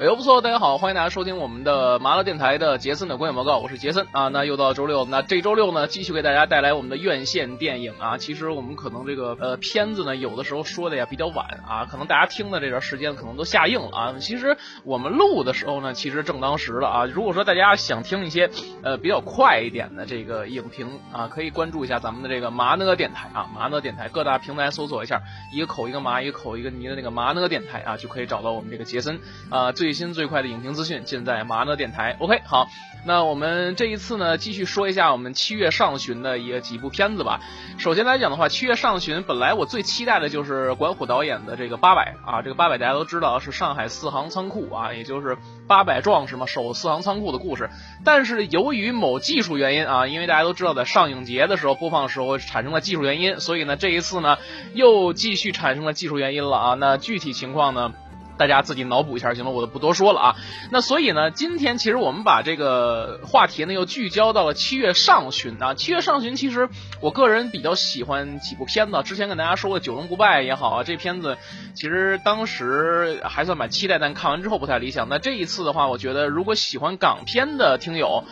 [0.00, 4.28] 哎呦不错，大家好，欢迎大家收听我们的麻辣电台的杰森的观影报告，我是杰森啊。
[4.28, 8.16] 那又到周六，那这周六呢，继续给大家带来我们的院线电影啊。
[8.16, 14.14] 其实我们可能这个呃片子呢，有的时候说的呀比较晚啊，可能大家听的这段时间可能都下映了啊。
[14.20, 17.04] 其实我们录的时候呢，其实正当时了啊。
[17.04, 18.48] 如果说大家想听一些
[18.84, 25.20] 呃比较快一点的这个影评啊，可以关注一下咱们的这个麻呢电台啊，麻呢电台各大平台搜索一下，
[25.52, 29.18] 一个口一个麻，一个口一个泥的那个麻呢电台啊，就可以找到我们这个杰森
[29.50, 29.87] 啊最。
[29.88, 32.14] 最新最快的影评资讯尽在麻呢电台。
[32.18, 32.68] OK，好，
[33.06, 37.40] 那我们这一次呢，继续说一下我们七月上旬的一个几部片子吧。
[37.78, 47.70] 首先来讲的话，七月上旬本来我最期待的就是管虎导演的这个八百啊，这个八百大家都知道是上海四行仓库啊，也就是八百壮士嘛，守四行仓库的故事。
[48.04, 54.36] 但是由于某技术原因啊，因为大家都知道在上影节的时候播放时候产生了技术原因，所以呢这一次呢
[54.74, 56.74] 又继续产生了技术原因了啊。
[56.74, 57.94] 那具体情况呢？
[58.38, 60.36] 大家自己脑补一下行了，我就不多说了啊。
[60.70, 65.74] 那所以呢，今天其实我们把这个话题呢又聚焦到了七月上旬啊。
[65.74, 66.68] 七月上旬，其实
[67.00, 69.02] 我个人比较喜欢几部片子。
[69.04, 71.36] 之前跟大家说过《九龙不败》也好啊，这片子
[71.74, 75.08] 其实当时还算蛮期待，但看完之后不太理想。
[75.08, 78.24] 那这一次的话，我觉得如果喜欢港片的听友。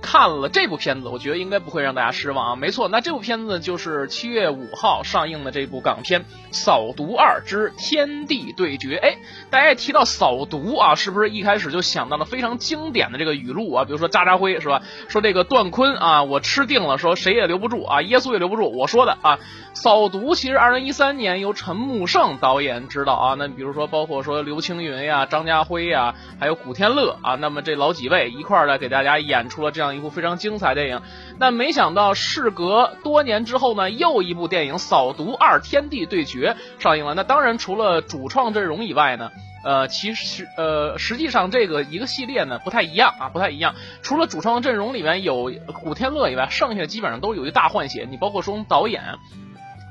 [0.00, 2.56] 看了这部片子，我觉得应该不会让大家失望啊！
[2.56, 8.98] 没错，那这部片子就是七月五号上映的这部港片《扫毒二之天地对决》。
[9.00, 9.16] 哎，
[9.50, 13.84] 大家一提到扫毒啊，是不是一开始就想到了非常经典的这个语录啊？
[13.84, 14.82] 比如说渣渣辉是吧？
[15.08, 19.38] 说这个段坤啊，我吃定了，说谁也留不住啊，耶稣也留不住，我说的啊。
[19.74, 31.02] 扫毒其实二零一三年由陈木胜导演执导啊，那比如说包括说刘青云呀、张家辉呀，还有古天乐啊，那么这老几位一块儿呢给大家演出了这样一部非常精彩电影。
[31.38, 37.14] 但没想到事隔多年之后呢，又一部电影《扫毒二：天地对决》上映了。
[37.14, 39.30] 那当然除了主创阵容以外呢，
[39.64, 43.74] 呃，其实呃实际上这个一个系列呢不太一样啊，不太一样。
[44.02, 45.52] 除了主创阵容里面有
[45.82, 48.06] 古天乐以外，剩下基本上都有一大换血。
[48.10, 49.02] 你包括说导演。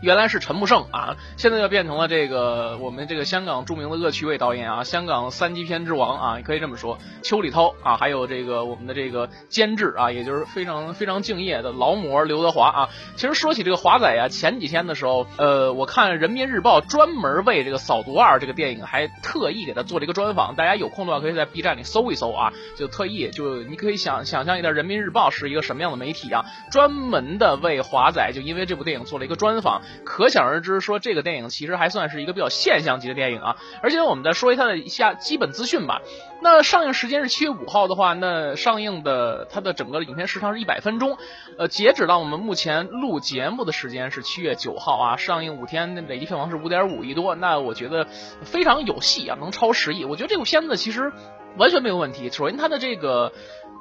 [0.01, 12.89] 原来是陈木胜啊，现在就变成了这个我们这个香港著名的恶趣味导演啊，香港三级片之王啊，可以这么说，邱礼涛啊，还有这个我们的这个监制啊，也就是非常非常敬业的劳模刘德华啊。
[13.16, 29.81] 其实说起这个华仔啊，前几天的时候，呃，我看人民日报专门为这个《扫毒二》这个电影还特意给他做了一个专访，大家有空的话可以在 B 站里搜一搜啊，就特意就你可以想想象一下人民日报是一个什么样的媒体啊，专门的为华仔就因为这部电影做了一个专访。
[30.03, 33.57] 可想而知，说这个电影其实还算是一个比较现象级的电影啊。
[33.81, 36.01] 而且我们再说一下它的一下基本资讯吧。
[36.41, 41.18] 那上映时间是七月五号的话，那上映的它的整个影片时长是一百分钟。
[41.57, 47.35] 呃，截止到我们目前录节目的时间是七月九号啊，上映五天那累计票房是五点五亿多。
[47.35, 48.06] 那我觉得
[48.41, 50.06] 非常有戏啊，能超十亿。
[50.06, 51.12] 我觉得这部片子其实
[51.57, 52.29] 完全没有问题。
[52.29, 53.31] 首先它的这个。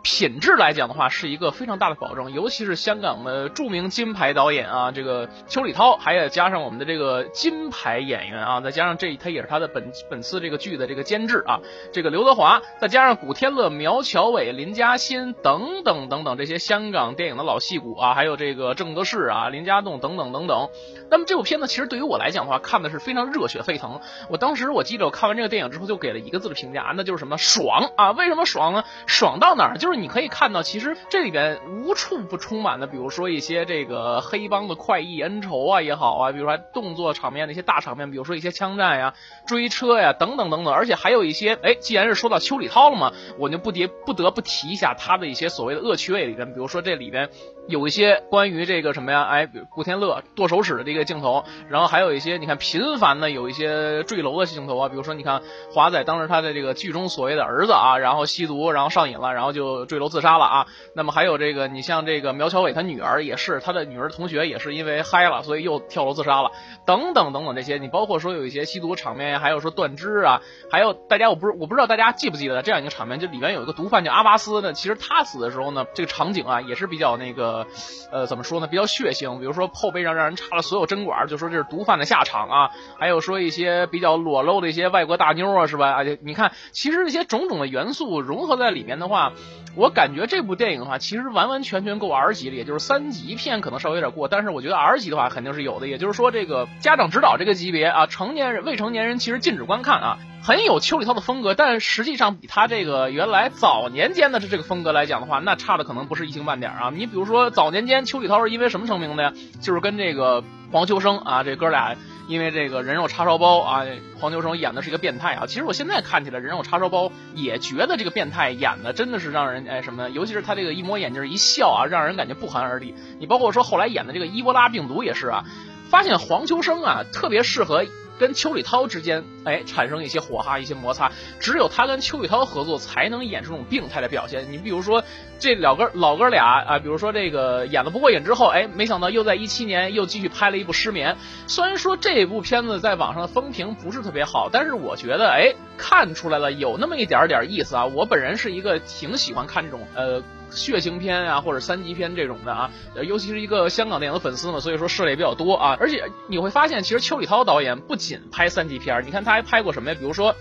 [0.04, 11.58] 品质来讲的话，是一个非常大的保证，尤其是香港的著名金牌导演啊，这个邱礼涛，还有加上我们的这个金牌演员啊，再加上这他也是他的本本次这个剧的这个监制啊，
[11.90, 20.68] 这个刘德华，再加上古天乐、苗侨伟、林嘉欣等等等等这些香港电影的老戏骨啊，还有这个郑则仕啊、林家栋等等等等。
[21.10, 23.98] 那么这部片子其实对于我来讲的话，看的是非常热血沸腾。
[24.28, 28.10] 我当时我记得我看完这个电影之后，就给了一个字的评价，那就是什么爽啊？
[28.10, 28.84] 为什么爽呢？
[29.06, 29.78] 爽到哪儿？
[29.78, 29.93] 就是。
[29.94, 39.14] 你可以看到，其实这里边无处不充满的，比如说一些这个黑帮的快意恩仇啊也好啊，比如说动作场面的一些大场面，比如说一些枪战呀、
[39.46, 47.28] 追车呀等等等等，而且还有一些，哎，既然是说到邱礼涛了嘛，我就不得不得不提一下他的一些所谓的恶趣味里边，比如说这里边。
[47.66, 49.22] 有一些关于这个什么呀？
[49.22, 55.40] 哎，古天乐剁手指的这个镜头，然后还有一些你看频繁的有一些坠楼的镜头啊，比如说你看
[55.72, 60.66] 华仔当时他的这个剧中所谓的儿子啊，然后吸毒，然后上瘾了，然后就坠楼自杀了啊。
[60.94, 66.50] 那么还有这个你像这个苗侨伟他女儿也是，他的女儿同学也是因为嗨了，所以又跳楼自杀了，
[66.86, 67.78] 等等等等这些。
[67.78, 70.40] 你包括说有一些吸毒场面，还有说断肢啊，
[70.70, 77.66] 还有大家我不是我不知道大家记不记得这样一个场面，就里面有一个毒贩叫阿巴斯呢，其实他死的时候呢，这个场景啊也是比较那个。
[78.12, 78.66] 呃，怎么说呢？
[78.68, 82.70] 比较血腥，比如说后背上让人插了所有针管，就说这是毒贩的下场啊。
[82.98, 85.90] 还有说一些比较裸露的一些外国大妞啊，是吧？
[85.90, 89.32] 而且你看，其实这些种种的元素融合在里面的话，
[89.76, 95.88] 我感觉这部电影的话，其实完完全全够 R 级的，也就是三级片可能稍微有点过，但是我觉得 R 级的话肯定是有的。
[95.88, 106.90] 也就是说，这个家长指导这个级别啊，成年人未成年人其实禁止观看啊，很有邱礼涛的风格，但实际上比他这个原来早年间的这这个风格来讲的话，那差的可能不是一星半点啊。
[106.94, 109.32] 你比如说早年间邱礼涛是因为什么成名的呀？
[109.60, 111.96] 就是跟这个黄秋生啊，这哥俩。
[112.26, 113.84] 因为这个人肉叉烧包啊，
[114.18, 115.46] 黄秋生演的是一个变态啊。
[115.46, 122.94] 其实我现在看起来人肉叉烧包也觉得这个变态演的真的是让人哎什么，尤其是他这个一摸眼镜一笑啊，让人感觉不寒而栗。
[123.18, 125.44] 你包括说后来演的这个伊波拉病毒也是啊，
[125.90, 127.84] 发现黄秋生啊特别适合。
[128.18, 134.52] 跟邱礼涛之间，哎，产生一些火花，一些摩擦，只有他跟邱礼涛合作，才能演出这种病态的表现。
[134.52, 135.02] 你比如说，
[135.38, 141.14] 这老哥老哥俩啊，比如说这个演的不过瘾之后，哎，没想到又在一七年又继续拍了一部《失眠》。
[141.46, 147.86] 虽然说这部片子在网上的风评不是特别好，但是我觉得，哎，看出来了有那么一点点意思啊。
[147.86, 150.22] 我本人是一个挺喜欢看这种，呃。
[150.54, 152.70] 血腥片啊，或者三级片这种的啊，
[153.02, 155.76] 尤其是一个香港电影的粉丝嘛，所以说涉猎比较多啊。
[155.80, 159.96] 而且你会发现，其实邱礼涛导演不仅拍三级片，你看他还拍过什么呀？
[159.98, 160.34] 比如说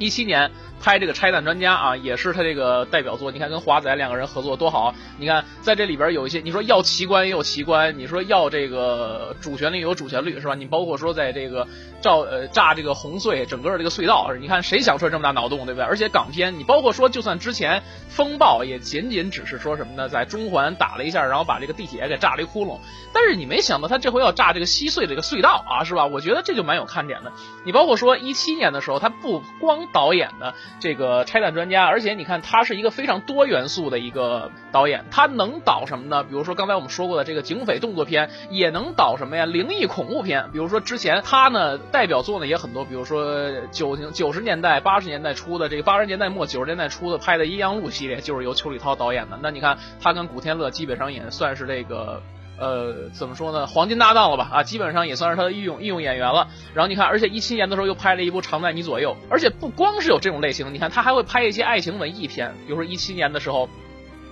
[0.00, 0.50] 一七年。
[0.82, 3.30] 拍这个拆弹专家啊，也是他这个代表作。
[3.30, 4.94] 你看跟华仔两个人合作多好。
[5.18, 10.54] 你看在这里边有一些，你说要奇观也有奇观，你说要这个主旋律有主旋律是吧？
[10.54, 11.68] 你包括说在这个
[12.00, 15.84] 照呃炸这个红隧整个这个隧道，你看谁想出来这么大脑洞对不对？
[15.84, 22.78] 而且港片你包括说就算之前风暴也仅仅只是说什么呢，在中环打了一下，然后把这个地铁给炸了一窟窿。
[23.12, 26.06] 但是你没想到他这回要炸这个西隧这个隧道啊，是吧？
[26.06, 27.30] 我觉得这就蛮有看点的。
[27.66, 30.54] 你包括说一七年的时候，他不光导演的。
[30.78, 36.24] 这个拆弹专家，而且你看他是一个非常多元素的一个导演，他能导什么呢？
[36.24, 39.46] 比如说刚才我们说过的这个警匪动作片，也能导什么呀？
[39.46, 40.50] 灵异恐怖片。
[40.52, 49.38] 比如说之前他呢代表作呢也很多，比如说九九十年代、八十年代初的这个八十年代末九十年代初的拍的《阴阳路》系列，就是由邱礼涛导演的。
[49.42, 52.22] 那你看他跟古天乐基本上也算是这个。
[52.60, 53.66] 呃，怎么说呢？
[53.66, 54.48] 黄金搭档了吧？
[54.52, 56.46] 啊，基本上也算是他的御用御用演员了。
[56.74, 63.68] 然后你看，而且一七年的时候又拍了一部《常在你左右》，而且不光是有这种类型，你看他还会拍一些爱情文艺片，比如说一七年的时候。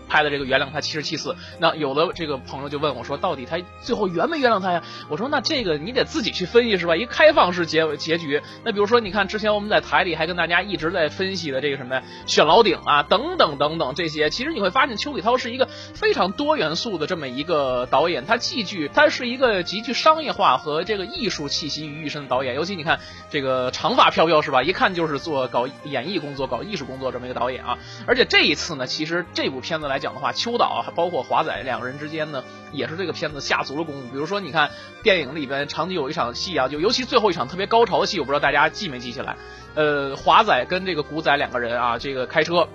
[0.08, 4.82] 拍的这个原谅他七十七次，那有的这个朋友就问我说，到底他最后原没原谅他呀？
[5.08, 6.96] 我说那这个你得自己去分析是吧？
[6.96, 8.43] 一开放式结结局。
[8.64, 22.54] 那比如说你看之前我们在台里还跟大家一直在分析的这个什么呀，选老顶啊等等等等这些，其实你会发现邱礼涛是一个非常多元素的这么一个导演，他既具他是一个极具商业化和这个艺术气息于一身的导演。
[22.54, 22.99] 尤其你看
[23.31, 24.62] 这个长发飘飘是吧？
[24.62, 27.78] 一看就是做搞演艺工作、搞艺术工作这么一个导演啊。
[28.06, 29.97] 而且这一次呢，其实这部片子来。
[29.98, 32.42] 讲的话，秋岛还包括华仔两个人之间呢，
[32.72, 34.08] 也是这个片子下足了功夫。
[34.08, 34.70] 比如说，你看
[35.02, 39.36] 电影里边场景有一场戏啊，就尤其最后一场特别高潮的戏，我不知道大家记没记起来。
[39.74, 42.68] 呃，华仔跟这个古仔两个人啊，这个开车。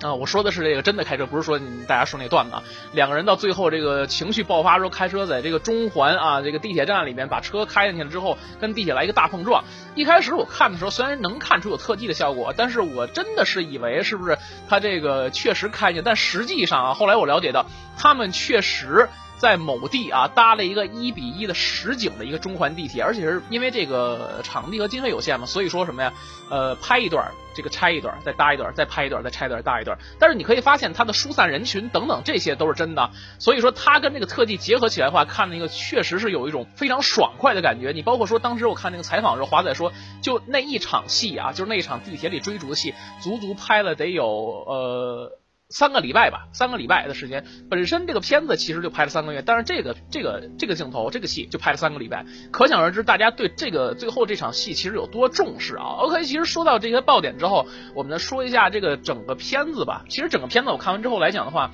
[0.00, 2.56] 啊，我说的是这个真的开车，不是说你大家说那段子。
[2.92, 9.64] 两个人到最后这个情绪爆发时候，开车在这个中环啊这个地铁站里面把车开进去了之后，跟地铁来一个大碰撞。
[9.96, 17.66] 一开始我看的时候，虽然能看出有特技的效果，但是我真的是以为是不是他这个确实开进去，但实际上啊，后来我了解到
[17.96, 19.08] 他们确实。
[19.38, 26.12] 在某地啊搭了一个一比一的实景的一个中环地铁，而且是因为这个场地和经费有限嘛，所以说什么呀？
[26.50, 29.98] 呃，拍一段，这个拆一段，再搭一段，再拍一段，再拆一段，搭一段。
[30.18, 37.92] 但是你可以发现它的疏散人群等等这些都是真的，所以说它跟这个特技结合起来的话，看那个确实是有一种非常爽快的感觉。
[37.92, 39.92] 你包括说当时我看那个采访的时候，华仔说，
[40.22, 45.38] 就那一场戏啊，就是那一场地铁里追逐的戏，足足拍了得有呃。
[45.70, 47.44] 三个礼拜吧，三个礼拜的时间。
[47.68, 55.84] 本身这个片子其实就拍了三个月，但是这个这个这个镜头这个戏就拍了三个礼拜，可想而知大家对这个最后这场戏其实有多重视啊。
[55.98, 60.04] OK，其实说到这些爆点之后，我们再说一下这个整个片子吧。
[60.08, 61.70] 其实整个片子我看完之后来讲的话。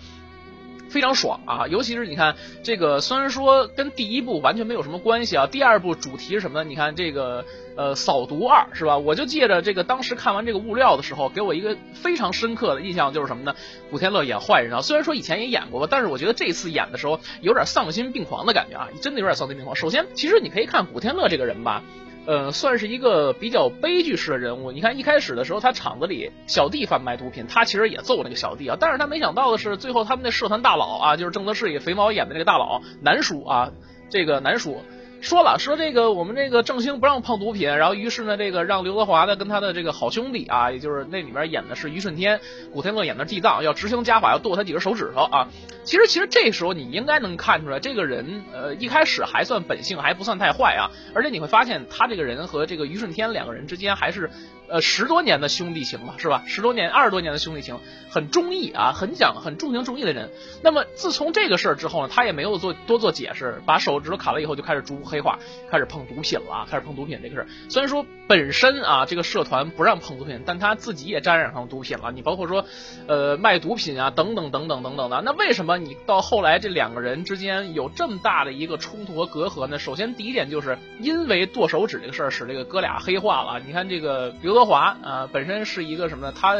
[0.94, 1.66] 非常爽啊！
[1.66, 5.48] 尤其是你看这个，虽然说跟第一部完全没有什么关系啊。
[5.48, 6.62] 第二部主题是什么？
[6.62, 8.96] 你看这个，呃，扫毒二是吧？
[8.96, 13.56] 我就借着这个，当时看完这个物料的时候，给我一个非常深刻的印象，就是什么呢？
[13.90, 14.82] 古天乐演坏人啊。
[14.82, 19.74] 虽然说以前也演过吧，但是我觉得这次演的时候有点丧心病狂的感觉啊，真的有点丧心病狂。
[19.74, 21.82] 首先，其实你可以看古天乐这个人吧。
[22.26, 24.72] 呃，算是一个比较悲剧式的人物。
[24.72, 28.76] 你看一开始的时候，他厂子里小弟贩卖毒品，他其实也揍那个小弟啊。
[28.80, 33.72] 但是他没想到的是，最后他们那社团大佬啊，就是郑德仕也肥猫演的那个大佬南叔啊，
[34.08, 34.80] 这个南叔。
[35.24, 42.38] 说了说这个我们这个正兴不让碰毒品，然后于是呢这个让刘德华呢跟他的这个好兄弟啊，也就是那里面演的是于顺天，
[42.70, 45.48] 古天乐演的地藏，要执行家法，要剁他几根手指头啊。
[45.82, 54.28] 其实其实这时候你应该能看出来，这个人呃一开始还算本性还不算太坏啊，而且你会发现他这个人和这个于顺天两个人之间还是
[54.68, 56.42] 呃十多年的兄弟情嘛，是吧？
[56.46, 57.78] 十多年、二十多年的兄弟情，
[58.10, 60.30] 很忠义啊，很讲、很重情重义的人。
[60.62, 65.38] 那么自从这个事儿之后呢，他也没有做多做解释，把手指头砍了以后就开始逐步黑化，
[65.70, 67.46] 开始碰毒品了，开始碰毒品这个事儿。
[67.68, 72.10] 虽然说本身啊这个社团不让碰毒品，但他自己也沾染上毒品了。
[72.12, 72.64] 你包括说，
[73.06, 75.22] 呃卖毒品啊等等等等等等的。
[75.22, 79.78] 那为什么你到后来这两个人之间有这么大的一个冲突和隔阂呢？
[79.78, 83.60] 首先第一点就是因为剁手指这个事儿使这个哥俩黑化了。
[83.66, 86.34] 你看这个比如德华啊，本身是一个什么呢？
[86.34, 86.56] 他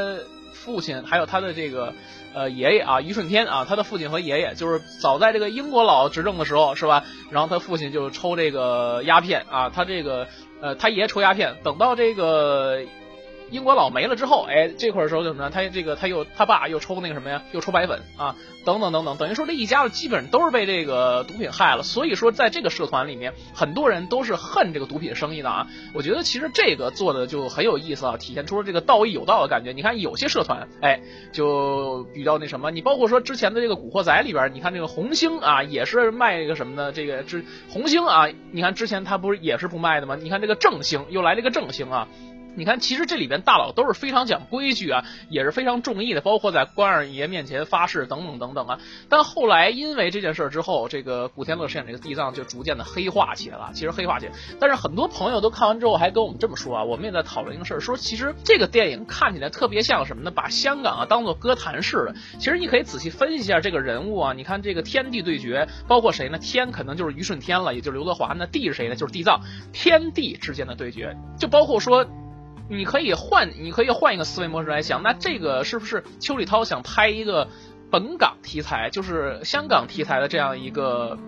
[0.53, 1.95] 父亲还有他的这个
[2.35, 7.05] 呃爷爷啊，于顺天啊，他的父亲和爷爷就是早在这个英国佬执政的时候是吧？
[7.31, 10.29] 然后他父亲就抽这个鸦片啊，他这个
[10.61, 12.83] 呃他爷抽鸦片，等到这个。
[13.55, 15.49] 英国佬没了之后，哎，这块儿时候就什么呢？
[15.49, 17.41] 他这个他又他爸又抽那个什么呀？
[17.53, 18.35] 又抽白粉啊，
[18.65, 21.85] 等等等等，等于说这一家子基本上都是被这个毒品害了。
[21.85, 25.69] 所以说，在这个社团里面，很多人都是恨这个毒品生意的啊。
[25.95, 29.71] 我觉得其实这个做的就很有意思啊，体现出了这个道义有道的感觉。
[29.71, 31.01] 你看有些社团，哎，
[31.33, 36.91] 就比较那什么，你包括说之前的这个《古惑仔》里边，你看这个红星啊，也是卖一个什么呢？
[36.91, 40.17] 这个之红星啊，你看之前他不是也是不卖的吗？
[40.21, 42.09] 你看这个正星又来了一个正星啊。
[42.57, 48.79] 你看，其实这里边大佬都是非常讲规矩啊，也是非常重义的，包括在关二爷面前发誓等等等等啊。
[49.09, 53.71] 但后来因为这件事之后，这个古天乐饰演这个地藏就逐渐的黑化起来了。
[53.75, 60.31] 其实黑化起来，但是很多朋友都看完之后还跟我们这么说啊，我们也在讨论一个事儿，说其实这个电影看起来特别像什么呢？
[60.31, 62.15] 把香港啊当做歌坛似的。
[62.39, 66.39] 其实你可以仔细分析一下这个人物啊，你看这个天地对决，包括谁呢？
[66.39, 68.33] 天可能就是于顺天了，也就是刘德华。
[68.39, 68.95] 那地是谁呢？
[68.95, 69.41] 就是地藏。
[69.73, 72.07] 天地之间的对决，就包括说。
[72.69, 77.49] 你可以换，你可以换一个思维模式来想，那这个是不是邱礼涛想拍一个
[77.91, 81.19] 本港题材，就是香港题材的这样一个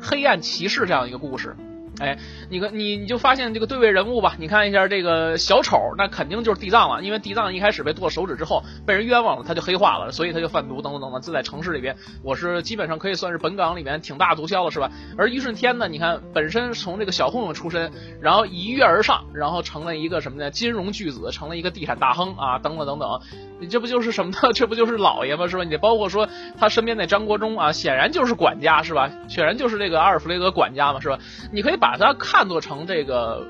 [0.00, 1.56] 黑暗骑士这样一个故事？
[2.00, 11.20] 哎，你看，你你就发现这个对位人物吧，你看一下这个小丑，那肯定就是地藏了，因为地藏一开始被剁手指之后被人冤枉了，他就黑化了，所以他就贩毒等等等等。
[11.20, 14.90] 就在城市里边，我是基本上可以算是本港里面挺大毒枭了，是吧？
[15.16, 17.90] 而于顺天呢，你看本身从这个小混混出身，
[18.20, 20.50] 然后一跃而上，然后成了一个什么呢？
[20.50, 23.20] 金融巨子，成了一个地产大亨啊，等等等等。
[23.60, 24.38] 你这不就是什么呢？
[24.54, 25.48] 这不就是老爷吗？
[25.48, 25.64] 是吧？
[25.64, 29.10] 你包括说他身边那张国忠啊，显然就是管家，是吧？
[29.28, 31.18] 显然就是这个阿尔弗雷德管家嘛，是吧？
[31.52, 33.46] 你可以把它看作成这个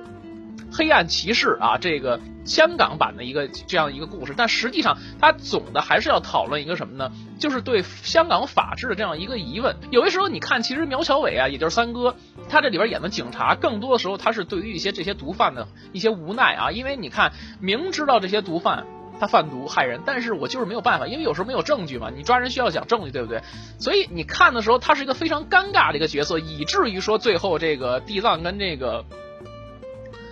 [0.72, 4.34] 黑暗骑士啊，这个香港版的一个这样一个故事。
[4.36, 7.10] 但实际上，它总的还是要讨论一个什么呢？
[7.38, 9.76] 就是对香港法治的这样一个疑问。
[9.90, 12.14] 有的时候你看，其实苗侨伟啊，也就是三哥，
[12.48, 18.86] 他这里边演的警察，更多的时候他是对于一些这些毒贩的一些无奈啊，因为你看，明知道这些毒贩。
[19.20, 22.10] 他贩毒害人，但是我就是没有办法，因为有时候没有证据嘛。
[22.14, 23.42] 你抓人需要讲证据，对不对？
[23.78, 29.04] 所以你看的时候，他是一个非常尴尬的一个角色，以至于说最后这个地藏跟这个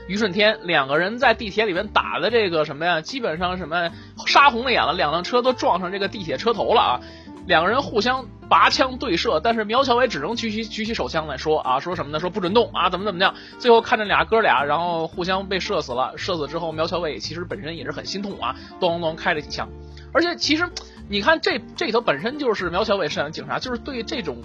[0.09, 3.01] 于顺天两个人在地铁里面打的这个什么呀？
[3.01, 3.91] 基本上什么
[4.27, 7.01] 杀红了眼了，两辆车都撞上这个地铁车头了啊！
[7.47, 8.27] 两个人互相。
[8.49, 12.21] 拔枪对射，但是苗侨伟只能举起举起手枪来说啊，说什么呢？
[12.21, 13.35] 说不准动啊，怎么怎么样？
[13.59, 16.15] 最后看着俩哥俩，然后互相被射死了。
[16.17, 19.69] 射死之后，苗侨伟其实本身也是很心痛啊，咚咚开了几枪。
[20.13, 20.69] 而且其实
[21.09, 24.37] 你看这这里头本身就是苗侨伟饰演警察，就是对这种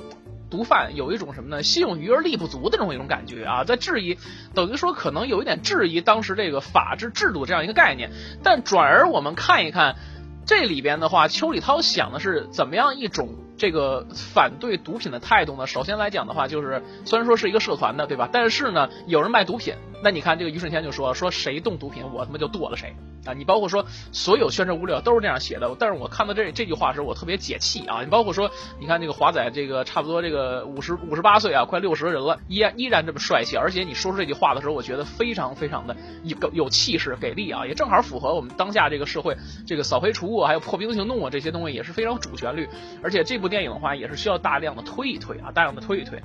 [0.49, 1.61] 毒贩有一种什么呢？
[1.61, 4.17] 心有余而力不足的这种一种感觉啊，在质疑，
[4.55, 8.09] 等于说可能有一点质疑当时这个法治制度这样一个概念。
[8.41, 9.95] 但转而我们看一看
[10.45, 13.29] 这里边的话，邱礼涛想的是怎么样一种。
[13.61, 18.27] 这个反对毒品的态度呢，首先来讲的话，就是虽然说是一个社团的，对吧？
[18.33, 23.33] 但是呢，有人卖毒品，那你看这个于顺天就说说谁动毒品，我他妈就剁了谁啊！
[23.33, 28.01] 你包括说所有宣传物料都是这样写的，但是我看到这这句话时，我特别解气啊！
[28.01, 28.49] 你包括说，
[28.79, 39.37] 你看这个华仔，这个差不多这个五十五十八岁啊，快六十的人了，依然依然这么帅气，而且你说出这句话的时候，我觉得非常非常的有有气势、给力啊，也正好符合我们当下这个社会，
[39.67, 42.67] 这个扫黑除恶还有破冰行动啊这些东西也是非常主旋律，
[43.03, 43.50] 而且这部。
[43.51, 46.19] 电影的话也是需要大量的推一推啊，大量的推一推。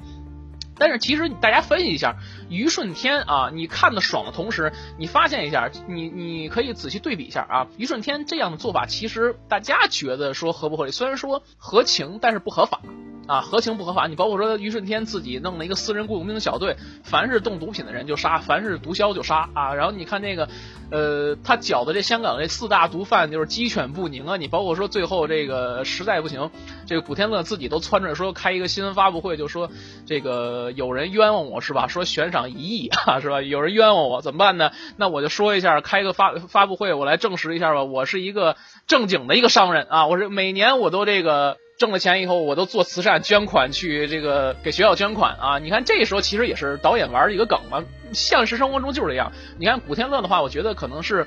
[0.78, 2.16] 但是其实大家分析一下，
[2.50, 10.90] 于顺天啊，你看的爽的同时，你发现一下，你你可以仔细对比一下啊，于顺天这样的做法，其实大家觉得说合不合理？
[10.90, 12.80] 虽然说合情，但是不合法。
[13.26, 14.06] 啊，合情不合法。
[14.06, 19.74] 你包括说于顺天自己弄了一个私人雇佣兵小队，凡是动毒品的人就杀，凡是毒枭就杀啊。
[19.74, 20.48] 然后你看那个，
[20.90, 24.36] 呃，他搅的这香港这四大毒贩就是鸡犬不宁啊。
[24.36, 26.50] 你包括说最后这个实在不行，
[26.86, 29.70] 这个古天乐自己都窜出来说开一个新闻发布会，就说
[30.06, 31.88] 这个有人冤枉我是吧？
[31.88, 33.42] 说悬赏一亿啊是吧？
[33.42, 34.70] 有人冤枉我怎么办呢？
[34.96, 37.82] 那我就说一下，开个发发布会，我来证实一下吧。
[37.82, 38.56] 我是一个
[38.86, 41.56] 正经的一个商人啊，我是每年我都这个。
[41.78, 45.58] 挣了钱以后，我都做慈善捐款去这个给学校捐款啊！
[45.58, 49.32] 你看这时候其实也是导演玩的一个梗嘛，现实生活中就是这样。
[49.58, 51.26] 你看古天乐的话，我觉得可能是。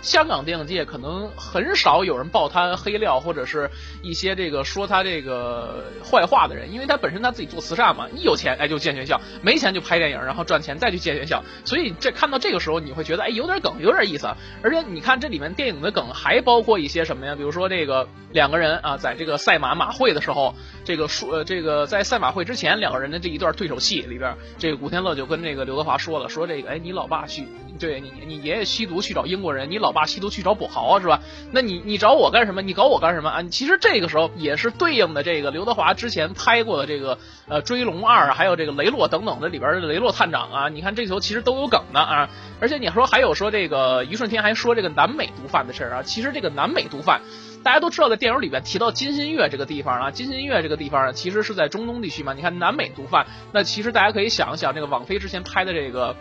[0.00, 3.68] 香港电影界可能很少有人爆他黑料，或者是
[4.02, 14.28] 一些这个说他这个坏话的人，因为他本身他自己做慈善嘛，一有钱哎就建学校，没钱就拍电影，然后赚钱再去建学校，所以这看到这个时候你会觉得哎有点梗，有点意思。
[14.62, 17.34] 而且你看这里面电影的梗还包括一些什么呀？
[17.34, 27.48] 比如说这个两个人啊，在这个赛马马会的时候，这个说这个在赛马会之前两个人的这一段对手戏里边，这个古天乐就跟这个刘德华说了，说这个哎你老爸去。
[27.78, 31.20] 对你，你爷爷吸毒去找英国人，你老老爸吸毒去找跛豪啊，是吧？
[31.50, 32.60] 那你你找我干什么？
[32.60, 33.42] 你搞我干什么啊？
[33.44, 37.16] 其实这个时候也是对应的这个刘德华之前拍过的这个
[37.48, 42.28] 呃《追龙二》，还有这个雷洛等等的里边的雷洛探长啊，你看这时候其实都有梗的啊。
[42.60, 47.22] 而且你说还有说这个于顺天还说这个南美毒贩的事儿啊，其实这个南美毒贩
[47.62, 52.34] 大家都知道，在电影里边提到金新月这个地方啊，金新月这个地方其实是在中东地区嘛。
[52.34, 56.14] 你看南美毒贩，那其实大家可以想一想，这个网飞之前拍的这个。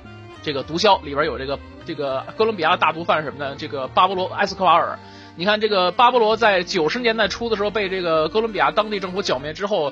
[0.47, 4.97] 这个毒枭里边有这个这个哥伦比亚大毒贩什么的，这个巴勃罗埃斯科瓦尔。
[5.35, 9.91] 你看这个巴勃罗在九十年代初的时候被这个哥伦比亚当地政府剿灭之后，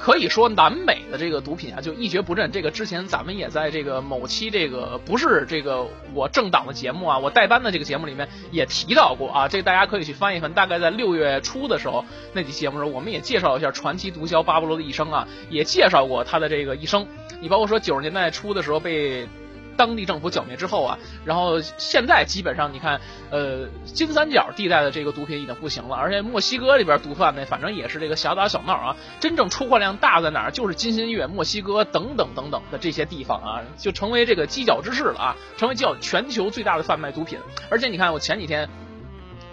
[0.00, 2.50] 可以说南美的这个毒品啊就一蹶不振。
[2.50, 9.46] 这个之前咱们也在这个某期这个不是这个我政党的节目啊，我代班的这个节目里面也提到过啊。
[9.46, 17.06] 这大家可以去翻一翻，大概在六月初的时候那期节目时候，我们也介绍一下传奇毒枭巴勃罗的一生啊，也介绍过他的这个一生。
[17.40, 19.26] 你包括说九十年代初的时候被。
[19.76, 23.00] 当地政府剿灭之后啊，然后现在基本上你看，
[23.30, 28.96] 呃，金三角地带的这个毒品已经不行了，而且墨西哥里边毒贩呢，反正也是这个小打小闹啊。
[29.20, 30.50] 真正出货量大在哪儿？
[30.50, 37.38] 就是金新月、墨西哥等等等等的这些地方啊，就成为这个犄角之势了啊，成为犄角全球最大的贩卖毒品。
[37.70, 38.68] 而且你看，我前几天。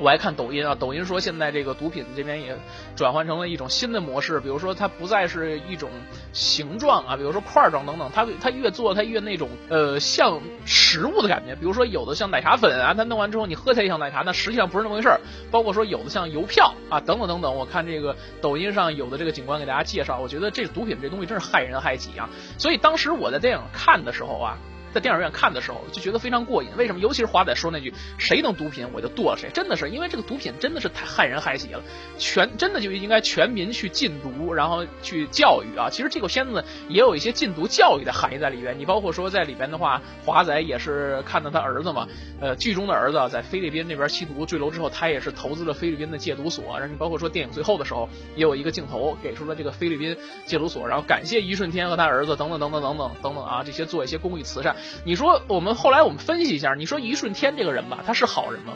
[0.01, 2.58] 我爱看抖音啊，抖音说现在这个毒品这边也
[2.96, 5.91] 转换成了一种新的模式，比如说它不再是一种
[6.34, 15.22] 形状啊，比如说块状等等，它它越做它越那种呃像食物的感觉，比如说有的像奶茶粉啊，它弄完之后你喝起来像奶茶，那实际上不是那么回事儿。
[15.51, 22.27] 包括说有的像邮票啊等等等等，我看这个抖音上有的这个警官给大家介绍，我觉得这毒品这东西真是害人害己啊。
[22.58, 24.58] 所以当时我在电影看的时候啊。
[24.93, 27.00] 在电影院看的时候就觉得非常过瘾，为什么？
[27.00, 31.81] 尤其是华仔说那句“谁能毒品我就剁谁”，真的是因为这个毒品真的是太害人害己了，
[32.17, 35.89] 全真的就应该全民去禁毒，然后去教育啊。
[35.89, 38.77] 其实这个片子也有一些禁毒教育的含义在里边。
[38.77, 42.07] 你包括说在里边的话，华仔也是看到他儿子嘛，
[42.39, 46.65] 呃，剧中的儿子在菲律宾那边吸毒坠楼之后，他也是投资了菲律宾的戒毒所。
[46.74, 50.15] 然后你包括说电影最后的时候，也有一个镜头给出了这个菲律宾
[50.46, 54.75] 戒毒所，然后感谢一顺天和他儿子等等等等等等等等啊，这些做一些公益慈善。
[55.05, 58.74] 你说我们后来我们分析一下，你说一顺天这个人吧，他是好人吗？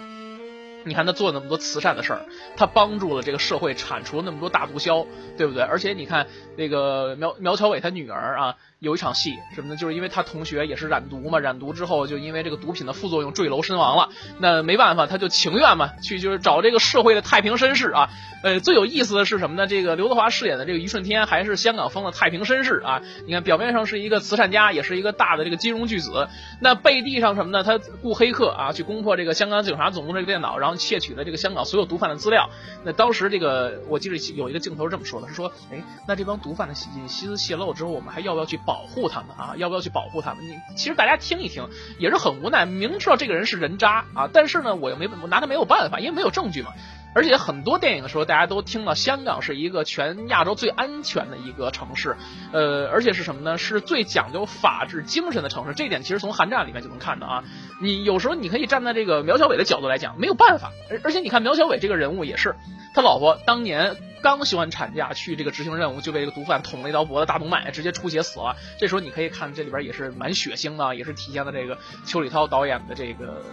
[0.88, 5.64] 你看他做那么多慈善的事儿，他帮助了这个社会，铲除了那么多大毒枭，对不对？
[5.64, 8.58] 而且你看那个苗苗侨伟他女儿啊。
[8.80, 9.76] 有一场戏什么呢？
[9.76, 14.10] 就是因为他同学也是染毒嘛，染毒之后就因为这个毒品的副作用坠楼身亡了。
[14.40, 18.10] 那没办法，他就情愿嘛，去就是找这个社会 的太平绅士啊。
[18.44, 19.66] 呃，最有意思的是什么呢？
[19.66, 23.02] 这个刘德华饰演的这个于顺天还是香港风的太平绅士啊。
[23.26, 26.28] 你看表面上是一个慈善家，也是一个大的这个金融巨子。
[26.60, 27.64] 那背地上什么呢？
[27.64, 32.50] 他雇黑客啊，去攻破这个香港警察总部这个电脑，然后窃取了这个香港所有毒贩的资料。
[32.84, 38.75] 那当时这个我记得有一个镜头是这么说的，是说，哎，那这帮毒贩的隐私泄露之后，我们还要不要去保？
[38.76, 40.44] 保护他们啊，要不要去保护他们？
[40.46, 46.74] 你其实大家听一听也是很无奈，明知道这个人是人渣啊，但是呢，我又没我拿他没有办法，因为没有证据嘛。
[47.16, 52.18] 而且很多电影的时候，大家都听到香港是一个全亚洲最安全的一个城市，
[52.52, 53.58] 呃，而且是什么呢？
[53.58, 55.74] 是最讲究法治精神的城市。
[55.74, 57.44] 这一点其实从《寒战》里面就能看到啊。
[57.82, 60.72] 你有时候你可以站在这个苗小伟的角度来讲，没有办法。
[60.92, 62.54] 而而且你看苗小伟这个人物也是，
[62.94, 63.96] 他老婆当年。
[64.26, 68.56] 刚休完产假去这个执行任务，就被这个毒贩捅了一刀脖子大动脉，直接出血死了。
[68.80, 73.44] 这时候你可以看这里边也是蛮血腥的，也是体现了这个邱礼涛导演的这个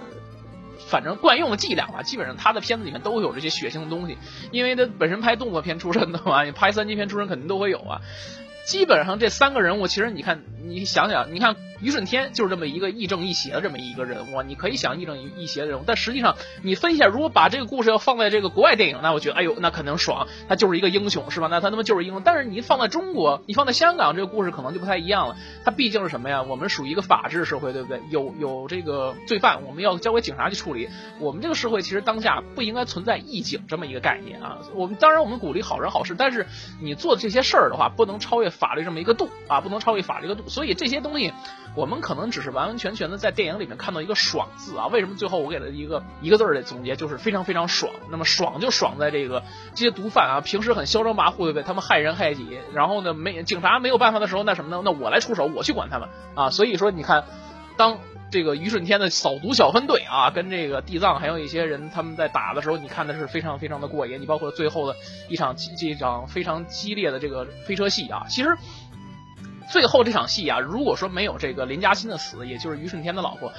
[0.89, 2.03] 反正惯用的伎俩吧。
[2.03, 4.17] 基本上他的片子里面都有这些血腥的东西，
[4.51, 8.01] 因为他本身拍动作片出身的嘛，你 拍三级片出身肯定都会有啊。
[8.65, 11.55] 基本上这三个人物，其实你看，你想想，你看。
[11.83, 21.49] 于顺天就是这么一个亦正亦邪的这么一个人物，你可以想亦正亦邪的人物，但实际上你分析一下，如果把这个故事要放在这个国外电影，那我觉得，哎呦，那肯定爽，他就是一个英雄，是吧？
[21.51, 22.23] 那他他妈就是英雄。
[22.25, 25.37] 但是你放在中国，你放在香港，这个故事可能就不太一样了。
[25.64, 26.42] 他毕竟是什么呀？
[26.42, 28.01] 我们属于一个法治社会，对不对？
[28.11, 30.88] 有有这个罪犯，我们要交给警察去处理。
[31.18, 34.59] 我们这个社会其实当下不应该存在义警这么一个概念啊。
[34.75, 36.47] 我们当然我们鼓励好人好事，但是
[36.81, 40.49] 你做的这些事儿的话，不能超越法律这么一个度啊，不能超越法律一个度。
[40.49, 41.33] 所以这些东西。
[41.75, 44.87] 我们可能只是完完全全的在电影里面看到一个爽字啊。
[44.89, 47.93] 为什么最后我给了一个一个字的总结，就是非常非常爽。
[48.11, 49.43] 那么爽就爽在这个
[49.75, 51.63] 这些毒贩啊，平时很嚣张跋扈，对不对？
[51.63, 54.83] 他们害人害己，然后呢，没警察没有办法的时候，那什么呢？
[54.85, 56.51] 那我来出手，我去管他们啊。
[56.51, 57.25] 所以说，你看，
[57.77, 57.99] 当。
[58.33, 64.23] 这个于顺天的扫毒小分队啊，跟这个地藏还有一些人他们在打的时候，你看的是非常非常的过瘾。
[64.23, 64.97] 你包括最后的
[65.29, 68.49] 一场这一场非常激烈的这个飞车戏啊，其实
[69.73, 73.53] 最后这场戏啊，如果说没有这个林嘉欣的死，也就是于顺天的老婆。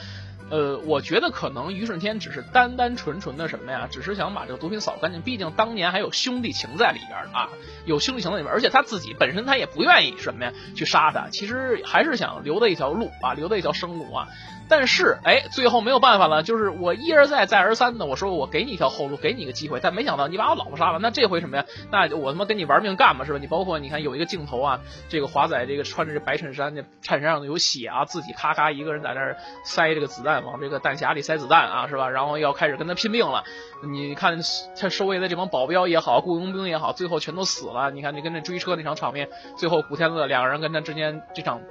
[0.51, 3.87] 呃，我觉得可能于顺天只是单单纯纯的什么呀？
[3.89, 5.23] 只是想把这个毒品扫干净。
[5.23, 7.49] 毕竟当年还有兄弟情在里边啊，
[7.85, 14.27] 有兄弟情在里边，而且他自己本身他也不愿意什么呀去杀他，其实还是想留的一条路啊，留的一条生路啊。
[14.69, 20.99] 但是哎，最后没有办法了，就是我一而再再而三的我说我给你一条后路，给你一个机会，但没想到你把我老婆杀了。
[20.99, 21.65] 那这回什么呀？
[21.91, 23.39] 那我他妈跟你玩命干嘛是吧？
[23.39, 30.43] 你包括你看有一个镜头啊，这个华仔这个穿着这白衬衫，这衬衫上有血啊，自己咔咔一个人在那儿塞这个子弹。
[30.43, 32.09] 往这个弹匣里塞子弹啊，是吧？
[32.09, 33.43] 然后要开始跟他拼命了。
[33.85, 34.39] 你看
[34.79, 37.91] 他周围的这帮保镖也好，雇佣兵也好，最后全都死了。
[37.91, 41.61] 你看，你跟那追车那场场面，最后古天乐两个人跟他之间这场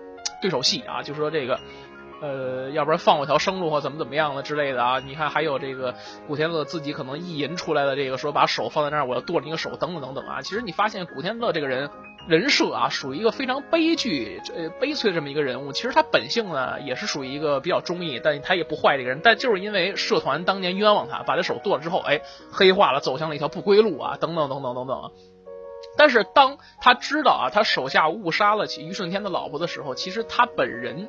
[0.41, 1.59] 对手戏啊，就说这个，
[2.23, 5.01] 呃，要不然放我条生路或怎么怎么样的之类的啊。
[5.01, 5.95] 你看还有这个
[6.27, 10.41] 古天乐自己可能意淫出来的这个，说把手放在那儿，我要剁你个手，等等等等啊。
[10.41, 11.91] 其实你发现古天乐这个人。
[12.29, 15.73] 人设啊，属于一个非常悲剧、呃悲催这么一个人物。
[15.73, 19.21] 其实他本性呢，也是属于一个比较忠义，但他也不坏这个人。
[19.25, 22.21] 但就是因为社团当年冤枉他，把他手剁了之后，哎，
[22.53, 25.11] 黑化了，走向了一条不归路啊，等等等等等等。
[25.99, 31.09] 但是当他知道啊，他手下误杀了于顺天的老婆的时候，其实他本人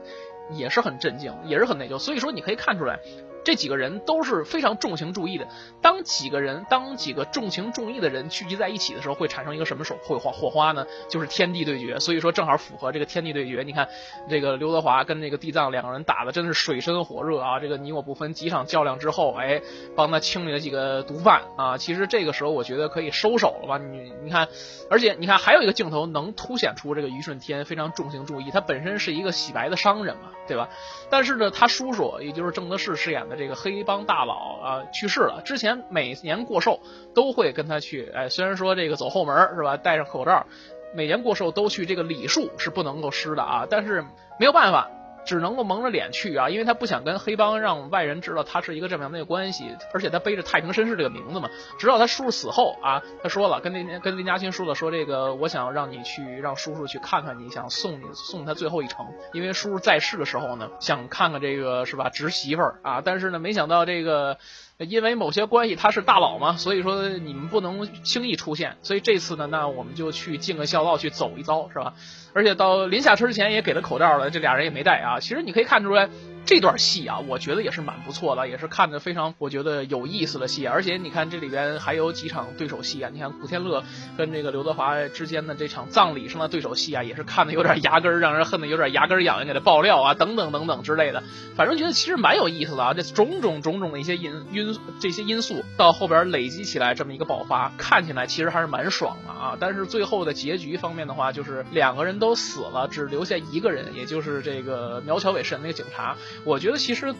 [0.50, 1.98] 也是很震惊，也是很内疚。
[2.00, 3.00] 所以说，你可以看出来。
[3.44, 5.48] 这几个人都是非常重情重义的。
[5.82, 10.86] 当几个人，当几个重情重义的人聚集在一起的时候，会产生一个什么手会火火花呢？
[11.10, 12.00] 就是天地对决。
[12.00, 13.64] 所以说，正好符合这个天地对决。
[13.64, 13.88] 你看，
[14.30, 17.60] 这个刘德华跟那个地藏两个人打的真是水深火热啊！
[17.60, 19.62] 这个你我不分，几场较量之后，哎，
[19.96, 21.78] 帮他清理了几个毒贩啊。
[21.78, 23.78] 其实这个时候，我觉得可以收手了吧？
[23.78, 24.48] 你你看，
[24.90, 28.52] 而且你看，还有一个镜头能凸显出这个于顺天非常重情重义。
[28.52, 30.70] 他本身是一个洗白的商人嘛，对吧？
[31.10, 33.33] 但是呢，他叔叔也就是郑德仕饰演的。
[33.36, 36.80] 这个黑帮大佬啊去世了，之前每年过寿
[37.14, 40.46] 都会跟他去，哎，虽然说这个走后门是吧，戴上口罩，
[40.94, 44.04] 每年过寿都去，这个礼数是不能够失的啊，但是
[44.40, 44.90] 没有办法。
[45.26, 51.50] 只能够蒙着脸去啊，因为他不想跟黑帮让外人知道他是一个这么样的关系，而且他背着太平绅士这个名字嘛。
[51.78, 64.38] 直到他叔叔死后啊，他说了，跟林跟林嘉欣说了，说这个我想让你去让叔叔去看看你，想送你送他最后一程，因为叔叔在世的时候呢，想看看这个是吧侄媳妇儿啊，但是呢，没想到这个。
[64.86, 68.78] 因为某些关系，他是大佬嘛，所以说你们不能轻易出现。
[68.82, 71.94] 所以这次呢，那我们就去尽个孝道，去走一遭，是吧？
[72.34, 75.20] 而且到临下车之前也给了口罩了，这俩人也没戴啊。
[75.20, 76.10] 其实你可以看出来。
[76.46, 80.68] 这段戏啊，我觉得也是蛮不错的，也是看着非常我觉得有意思的戏。
[80.68, 83.84] 而且你看这里边还有几场对手戏啊，你看古天乐
[84.18, 91.24] 跟这个刘德华之间的这场葬礼上的对手戏啊，也是看的有点牙根儿，让人恨得有点牙根痒痒，给他爆料啊，等等等等之类的。
[91.56, 99.58] 反正觉得其实蛮有意思的啊，这种种种种的一些因因这些因素到后边累积起来这么一个爆发，看起来其实还是蛮爽的啊。
[99.60, 106.18] 但是最后的结局方面的话，就是两个人都死了，只留下一个人，也就是这个苗侨伟饰演那个警察。
[106.44, 107.14] 我觉得其实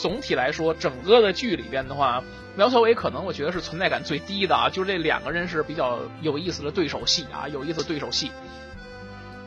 [0.00, 2.22] 总体来说，整个的剧里边的话，
[2.56, 8.30] 苗侨伟可能我觉得是存在感最低的啊，就这两个人是比较有意思的对手戏啊，有意思对手戏，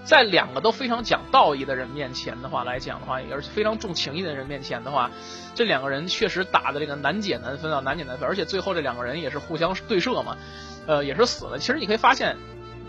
[0.06, 5.10] 在两个都非常讲道义的人面前的话来讲的话，而且非常重情义的人面前的话，
[5.56, 10.38] 这两个人确实打的这个难解难分啊，难解难分，而且最后这两个人也是互相对射嘛，
[10.86, 11.58] 呃，也是死了。
[11.60, 12.38] 其实你可以发现。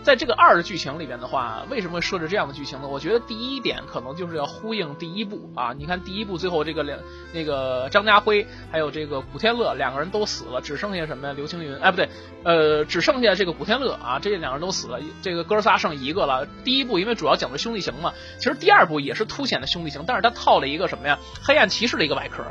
[0.05, 2.87] 在这个二的剧情里边的话，为什么会设置这样的剧情呢？
[2.87, 5.73] 我觉得第一点可能就是要呼应第一部啊。
[5.73, 6.99] 你看第一部最后这个两
[7.33, 11.33] 那个张家辉还有这个古天乐两个人都死了，只剩下什么呀？
[11.33, 12.07] 刘青云哎不对，
[12.43, 16.47] 呃只剩下这个古天乐啊，这两个人都死了，这个哥仨剩一个了。
[16.63, 21.17] 第一部因为主要讲的兄弟情嘛，其实第二部也是凸显的兄弟情，但是他套了一个什么呀？
[21.43, 22.43] 黑暗骑士的一个外壳。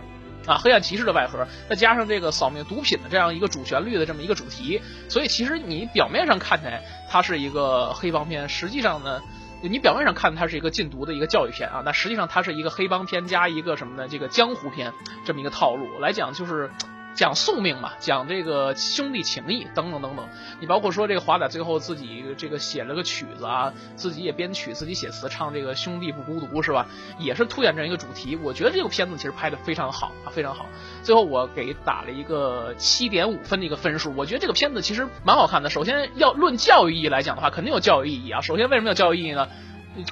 [0.47, 9.21] 啊，黑暗骑士的外盒，再加上这个扫灭毒品的这样一个主旋律的这么一个主题，所以其实你表面上看起来它是一个黑帮片，实际上呢，
[9.63, 14.09] 你表面上看它是一个禁毒的一个教育片啊，那实际上它是一个黑帮片加一个什么呢？
[14.09, 14.93] 这个江湖片
[15.25, 16.71] 这么一个套路来讲，就是。
[17.15, 20.29] 讲宿命嘛，讲这个兄弟情谊等等等等。
[20.61, 26.87] 你包括说这个华仔最后自己这个写了个曲子啊，自己也编曲，自己写词唱这个兄弟不孤独是吧？
[27.19, 28.37] 也是凸显这样一个主题。
[28.37, 30.67] 我觉得这个片子其实拍的非常好啊，非常好。
[31.03, 34.13] 最后我给打了一个七点五分的一个分数。
[34.17, 35.71] 我觉得这个片子其实蛮好看的。
[35.71, 38.41] 首先要论教育意义来讲的话，肯定有教育意义啊。
[38.41, 39.49] 首先为什么有教育意义呢？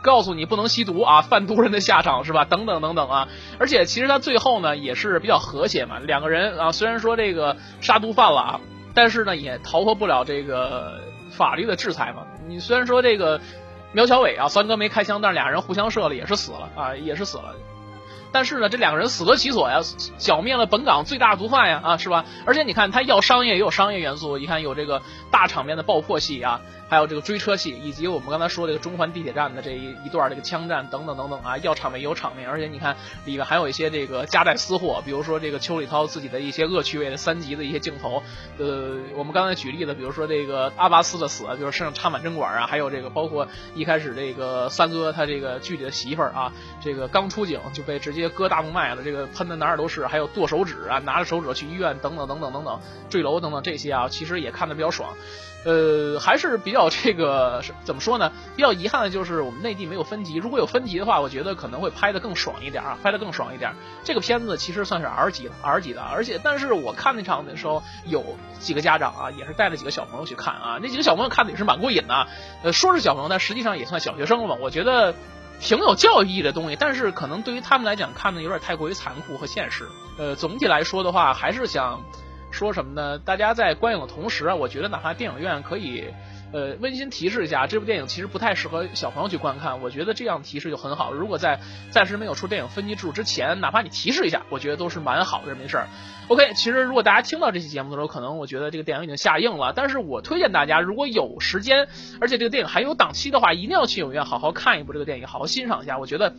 [0.03, 2.45] 告诉你不能吸毒啊， 贩毒人的下场是吧？
[2.45, 3.29] 等等等等啊！
[3.59, 8.61] 而且其实他最后呢也是比较和谐嘛，两个人啊虽然说这个杀毒犯了啊，
[8.95, 12.27] 但是呢也逃脱不了这个法律的制裁嘛。
[12.47, 13.40] 你虽然说这个
[13.92, 17.55] 苗侨伟啊三哥没开枪，但是俩人互相射了也是死了啊，也是死了。
[18.33, 19.81] 但是呢，这两个人死得其所呀，
[20.18, 22.25] 剿灭了本港最大毒贩呀，啊，是吧？
[22.47, 26.61] 而且你看，他要商业也有商业元素，你看有这个大场面的爆破戏啊。
[26.88, 38.23] 还有这个追车戏，以及我们刚才说这个中环地铁站的这一一段这个枪战等等等等啊，要场面也有场面，而且你看里面还有一些这个夹带私货，比如说这个邱礼涛自己的一些恶趣味的三级的一些镜头，
[38.59, 55.15] 呃，我们刚才举例的，比如说这个阿巴斯的死，就是身上插满针管啊，还有这个包括一开始这个三哥他这个剧里的媳妇儿啊，这个刚出警就被直接割大动脉了，这个喷的哪儿都是，还有剁手指啊，拿着手指去医院等等等等等等，坠楼等等这些啊，其实也看得比较爽。
[55.65, 58.33] 呃，还是比较这个怎么说呢？
[58.57, 60.35] 比较遗憾的就是我们内地没有分级。
[60.35, 63.73] 如果有分级的话，我觉得可能会拍的更爽一点啊，拍的更爽一点。
[64.03, 66.03] 这个片子其实算是 R 级了，R 级的。
[66.03, 70.81] 而且，但是我看那场的时候，有几个家长啊，也是带着几个小朋友去看啊。
[70.83, 72.27] 那几个小朋友看的也是蛮过瘾的。
[72.65, 74.57] 呃，说是小朋友，但实际上也算小学生了吧？
[74.61, 75.15] 我觉得
[75.61, 76.77] 挺有教育意义的东西。
[76.77, 79.88] 但是可能对于他们来讲，看的有点太过于残酷和现实。
[80.19, 82.03] 呃，总体来说的话，还是想。
[82.55, 83.19] 说什么呢？
[83.19, 86.05] 大家在观影的同时啊，我觉得哪怕电影院可以，
[86.53, 89.81] 呃，温馨提示一下，这部电影其实不太适合小朋友去观看。
[89.81, 91.12] 我觉得这样提示就很好。
[91.12, 91.59] 如果在
[91.91, 95.88] 暂时没有出电影分级制度之前，哪怕你提示一下，我觉得都是蛮好的这么一事儿。
[96.29, 101.88] OK，其实如果大家听到这期节目的时候，可能我觉得这个电影已经下映了，但是我推荐大家，如果有时间，
[102.21, 105.99] 而且这个电影还有档期的话，一定要去影院好好看一部这个电影，好好欣赏一下。
[105.99, 106.35] 我觉得。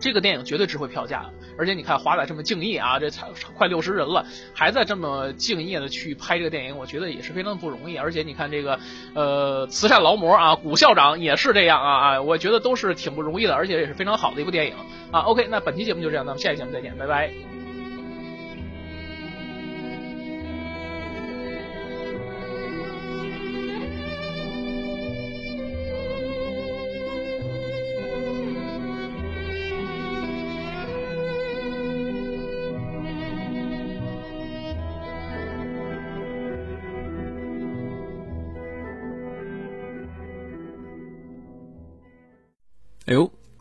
[0.00, 1.26] 这个电影绝对值回票价，
[1.58, 7.96] 而且你看华仔这么敬业啊，这才快六十人了，还在这么敬业的去拍这个电影，我觉得也是非常不容易。
[7.96, 8.80] 而且你看这个，
[9.14, 14.74] 呃，慈善劳模啊，古校长也是这样啊啊，我觉得都是挺不容易的，而且也是非常好的一部电影
[15.12, 15.20] 啊。
[15.20, 17.69] OK，那本期节目就这样，咱们下期节目再见，拜拜。